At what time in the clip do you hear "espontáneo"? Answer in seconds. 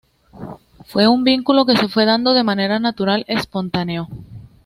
3.27-4.07